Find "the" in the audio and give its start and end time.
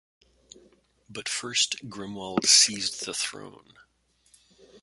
3.05-3.13